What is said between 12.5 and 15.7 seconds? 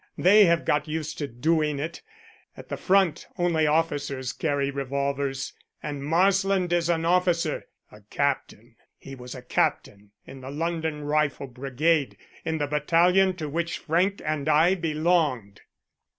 the battalion to which Frank and I belonged."